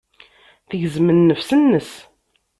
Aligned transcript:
Tegzem 0.69 1.07
nnefs-nnes. 1.11 1.91